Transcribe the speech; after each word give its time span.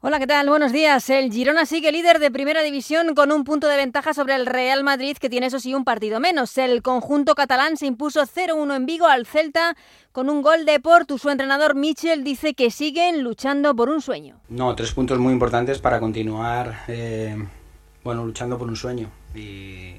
Hola, 0.00 0.20
¿qué 0.20 0.28
tal? 0.28 0.48
Buenos 0.48 0.70
días. 0.70 1.10
El 1.10 1.32
Girona 1.32 1.66
sigue 1.66 1.90
líder 1.90 2.20
de 2.20 2.30
primera 2.30 2.62
división 2.62 3.16
con 3.16 3.32
un 3.32 3.42
punto 3.42 3.66
de 3.66 3.76
ventaja 3.76 4.14
sobre 4.14 4.36
el 4.36 4.46
Real 4.46 4.84
Madrid, 4.84 5.16
que 5.16 5.28
tiene 5.28 5.46
eso 5.46 5.58
sí 5.58 5.74
un 5.74 5.82
partido 5.82 6.20
menos. 6.20 6.56
El 6.56 6.82
conjunto 6.82 7.34
catalán 7.34 7.76
se 7.76 7.86
impuso 7.86 8.22
0-1 8.22 8.76
en 8.76 8.86
Vigo 8.86 9.08
al 9.08 9.26
Celta 9.26 9.76
con 10.12 10.30
un 10.30 10.40
gol 10.40 10.64
de 10.66 10.78
Portu. 10.78 11.18
Su 11.18 11.30
entrenador 11.30 11.74
Michel 11.74 12.22
dice 12.22 12.54
que 12.54 12.70
siguen 12.70 13.24
luchando 13.24 13.74
por 13.74 13.88
un 13.88 14.00
sueño. 14.00 14.40
No, 14.48 14.72
tres 14.76 14.92
puntos 14.92 15.18
muy 15.18 15.32
importantes 15.32 15.80
para 15.80 15.98
continuar 15.98 16.84
eh, 16.86 17.36
bueno, 18.04 18.24
luchando 18.24 18.56
por 18.56 18.68
un 18.68 18.76
sueño. 18.76 19.10
Y, 19.34 19.94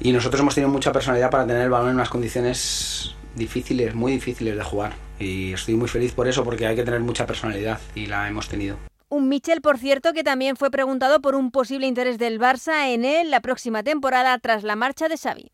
y 0.00 0.12
nosotros 0.12 0.40
hemos 0.40 0.54
tenido 0.54 0.72
mucha 0.72 0.90
personalidad 0.90 1.30
para 1.30 1.46
tener 1.46 1.60
el 1.60 1.70
balón 1.70 1.90
en 1.90 1.96
unas 1.96 2.08
condiciones 2.08 3.14
difíciles, 3.34 3.94
muy 3.94 4.12
difíciles 4.12 4.56
de 4.56 4.64
jugar. 4.64 4.94
Y 5.18 5.52
estoy 5.52 5.74
muy 5.74 5.88
feliz 5.88 6.12
por 6.12 6.28
eso, 6.28 6.44
porque 6.44 6.66
hay 6.66 6.76
que 6.76 6.82
tener 6.82 7.00
mucha 7.00 7.26
personalidad 7.26 7.78
y 7.94 8.06
la 8.06 8.26
hemos 8.26 8.48
tenido. 8.48 8.78
Un 9.14 9.28
Michel, 9.28 9.60
por 9.60 9.78
cierto, 9.78 10.12
que 10.12 10.24
también 10.24 10.56
fue 10.56 10.72
preguntado 10.72 11.20
por 11.20 11.36
un 11.36 11.52
posible 11.52 11.86
interés 11.86 12.18
del 12.18 12.40
Barça 12.40 12.92
en 12.92 13.04
él 13.04 13.30
la 13.30 13.38
próxima 13.38 13.84
temporada 13.84 14.36
tras 14.40 14.64
la 14.64 14.74
marcha 14.74 15.08
de 15.08 15.16
Xavi. 15.16 15.52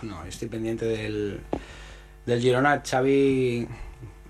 No, 0.00 0.24
estoy 0.24 0.48
pendiente 0.48 0.86
del, 0.86 1.40
del 2.24 2.40
Girona. 2.40 2.82
Xavi 2.82 3.68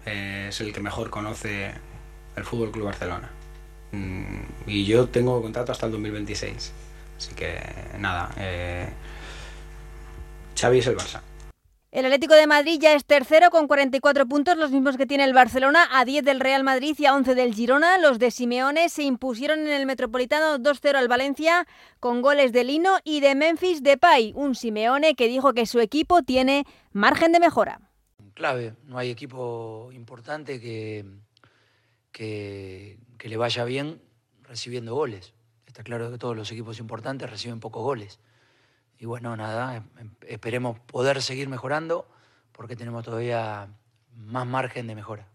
eh, 0.05 0.47
es 0.48 0.60
el 0.60 0.73
que 0.73 0.80
mejor 0.80 1.10
conoce 1.10 1.74
el 2.34 2.43
Fútbol 2.43 2.73
Club 2.73 2.87
Barcelona. 2.87 3.30
Mm, 3.93 4.41
y 4.66 4.85
yo 4.85 5.07
tengo 5.10 5.41
contrato 5.41 5.71
hasta 5.71 5.87
el 5.87 5.93
2026. 5.93 6.73
Así 7.19 7.35
que 7.37 7.60
nada, 8.01 8.33
eh, 8.37 8.88
Xavi 10.60 10.80
es 10.80 10.87
el 10.88 10.96
Barça. 10.96 11.21
El 11.97 12.05
Atlético 12.05 12.35
de 12.35 12.47
Madrid 12.47 12.79
ya 12.79 12.93
es 12.93 13.07
tercero 13.07 13.49
con 13.49 13.67
44 13.69 14.27
puntos, 14.27 14.59
los 14.59 14.71
mismos 14.71 14.99
que 14.99 15.07
tiene 15.07 15.25
el 15.25 15.33
Barcelona, 15.33 15.89
a 15.91 16.05
10 16.05 16.27
del 16.27 16.41
Real 16.41 16.63
Madrid 16.63 16.95
y 16.99 17.07
a 17.07 17.15
11 17.15 17.35
del 17.35 17.55
Girona. 17.55 17.97
Los 17.97 18.19
de 18.19 18.31
Simeone 18.31 18.91
se 18.91 19.05
impusieron 19.05 19.61
en 19.61 19.69
el 19.69 19.87
Metropolitano 19.87 20.59
2-0 20.59 20.95
al 20.95 21.09
Valencia 21.09 21.67
con 21.99 22.21
goles 22.21 22.53
de 22.53 22.65
Lino 22.65 22.99
y 23.03 23.21
de 23.21 23.35
Memphis 23.35 23.83
Depay. 23.83 24.35
Un 24.37 24.55
Simeone 24.55 25.15
que 25.15 25.27
dijo 25.27 25.55
que 25.55 25.65
su 25.65 25.80
equipo 25.80 26.23
tiene 26.23 26.66
margen 26.93 27.33
de 27.33 27.41
mejora. 27.41 27.80
Clave, 28.35 28.75
no 28.85 28.99
hay 28.99 29.09
equipo 29.09 29.88
importante 29.93 30.60
que, 30.60 31.07
que, 32.13 32.99
que 33.16 33.29
le 33.31 33.38
vaya 33.38 33.65
bien 33.65 34.03
recibiendo 34.43 34.95
goles. 34.95 35.33
Está 35.65 35.83
claro 35.83 36.10
que 36.10 36.19
todos 36.19 36.37
los 36.37 36.53
equipos 36.53 36.79
importantes 36.79 37.31
reciben 37.31 37.59
pocos 37.59 37.83
goles 37.83 38.21
y 38.99 39.07
bueno, 39.07 39.37
nada, 39.37 39.77
em, 39.99 40.11
esperemos 40.27 40.79
poder 40.80 41.23
seguir 41.23 41.49
mejorando 41.49 42.09
porque 42.52 42.77
tenemos 42.77 43.05
todavía 43.05 43.69
más 44.15 44.47
margen 44.47 44.87
de 44.87 44.95
mejora. 44.95 45.29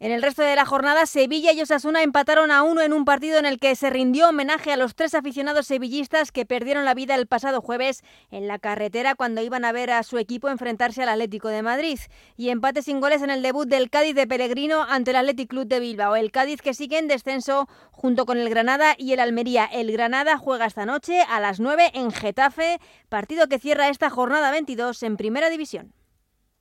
En 0.00 0.10
el 0.10 0.22
resto 0.22 0.42
de 0.42 0.56
la 0.56 0.66
jornada, 0.66 1.06
Sevilla 1.06 1.52
y 1.52 1.62
Osasuna 1.62 2.02
empataron 2.02 2.50
a 2.50 2.64
uno 2.64 2.80
en 2.80 2.92
un 2.92 3.04
partido 3.04 3.38
en 3.38 3.46
el 3.46 3.60
que 3.60 3.76
se 3.76 3.90
rindió 3.90 4.28
homenaje 4.28 4.72
a 4.72 4.76
los 4.76 4.96
tres 4.96 5.14
aficionados 5.14 5.68
sevillistas 5.68 6.32
que 6.32 6.44
perdieron 6.44 6.84
la 6.84 6.94
vida 6.94 7.14
el 7.14 7.28
pasado 7.28 7.60
jueves 7.60 8.02
en 8.32 8.48
la 8.48 8.58
carretera 8.58 9.14
cuando 9.14 9.40
iban 9.40 9.64
a 9.64 9.70
ver 9.70 9.92
a 9.92 10.02
su 10.02 10.18
equipo 10.18 10.48
enfrentarse 10.48 11.04
al 11.04 11.10
Atlético 11.10 11.48
de 11.48 11.62
Madrid. 11.62 12.00
Y 12.36 12.48
empate 12.48 12.82
sin 12.82 13.00
goles 13.00 13.22
en 13.22 13.30
el 13.30 13.40
debut 13.40 13.68
del 13.68 13.88
Cádiz 13.88 14.16
de 14.16 14.26
Pellegrino 14.26 14.82
ante 14.82 15.12
el 15.12 15.16
Athletic 15.16 15.48
Club 15.48 15.68
de 15.68 15.78
Bilbao. 15.78 16.16
El 16.16 16.32
Cádiz 16.32 16.60
que 16.60 16.74
sigue 16.74 16.98
en 16.98 17.06
descenso 17.06 17.68
junto 17.92 18.26
con 18.26 18.36
el 18.36 18.50
Granada 18.50 18.96
y 18.98 19.12
el 19.12 19.20
Almería. 19.20 19.64
El 19.64 19.92
Granada 19.92 20.38
juega 20.38 20.66
esta 20.66 20.86
noche 20.86 21.22
a 21.22 21.38
las 21.38 21.60
9 21.60 21.92
en 21.94 22.10
Getafe, 22.10 22.80
partido 23.08 23.46
que 23.46 23.60
cierra 23.60 23.88
esta 23.88 24.10
jornada 24.10 24.50
22 24.50 25.04
en 25.04 25.16
Primera 25.16 25.50
División. 25.50 25.94